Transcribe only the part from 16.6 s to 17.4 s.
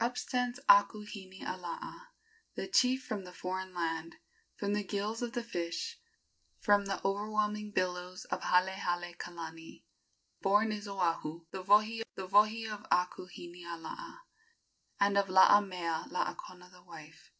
the wife."